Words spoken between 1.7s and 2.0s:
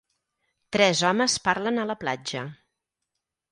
a la